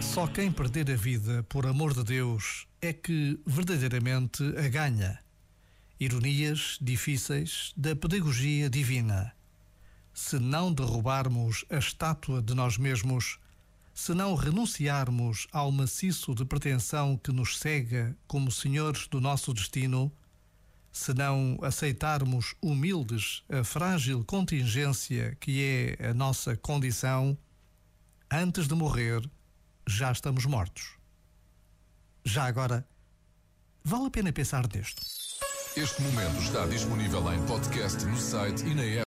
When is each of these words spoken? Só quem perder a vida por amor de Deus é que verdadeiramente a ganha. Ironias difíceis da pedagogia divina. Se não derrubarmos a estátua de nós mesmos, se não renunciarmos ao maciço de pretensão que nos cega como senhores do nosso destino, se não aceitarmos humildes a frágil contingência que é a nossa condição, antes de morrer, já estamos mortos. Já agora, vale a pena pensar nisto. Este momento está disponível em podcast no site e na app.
Só 0.00 0.26
quem 0.26 0.50
perder 0.50 0.90
a 0.90 0.96
vida 0.96 1.44
por 1.48 1.66
amor 1.66 1.94
de 1.94 2.02
Deus 2.02 2.66
é 2.80 2.92
que 2.92 3.38
verdadeiramente 3.46 4.42
a 4.56 4.68
ganha. 4.68 5.18
Ironias 6.00 6.78
difíceis 6.80 7.72
da 7.76 7.94
pedagogia 7.94 8.68
divina. 8.70 9.32
Se 10.12 10.38
não 10.38 10.72
derrubarmos 10.72 11.64
a 11.70 11.76
estátua 11.76 12.42
de 12.42 12.54
nós 12.54 12.78
mesmos, 12.78 13.38
se 13.94 14.14
não 14.14 14.34
renunciarmos 14.34 15.46
ao 15.52 15.70
maciço 15.70 16.34
de 16.34 16.44
pretensão 16.44 17.16
que 17.16 17.32
nos 17.32 17.58
cega 17.58 18.16
como 18.26 18.50
senhores 18.50 19.06
do 19.08 19.20
nosso 19.20 19.52
destino, 19.52 20.12
se 20.92 21.14
não 21.14 21.58
aceitarmos 21.62 22.54
humildes 22.60 23.42
a 23.48 23.62
frágil 23.62 24.24
contingência 24.24 25.36
que 25.40 25.96
é 26.00 26.08
a 26.10 26.14
nossa 26.14 26.56
condição, 26.56 27.36
antes 28.30 28.66
de 28.66 28.74
morrer, 28.74 29.22
já 29.86 30.12
estamos 30.12 30.44
mortos. 30.44 30.96
Já 32.24 32.44
agora, 32.44 32.86
vale 33.84 34.06
a 34.06 34.10
pena 34.10 34.32
pensar 34.32 34.66
nisto. 34.74 35.02
Este 35.76 36.02
momento 36.02 36.42
está 36.42 36.66
disponível 36.66 37.32
em 37.32 37.46
podcast 37.46 38.04
no 38.04 38.16
site 38.16 38.64
e 38.66 38.74
na 38.74 38.82
app. 38.82 38.96